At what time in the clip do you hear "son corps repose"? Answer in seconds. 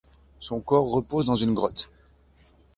0.39-1.25